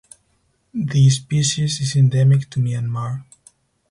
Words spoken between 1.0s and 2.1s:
species is